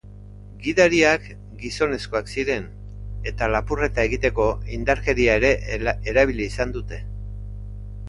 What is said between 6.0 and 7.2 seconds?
erabili izan dute.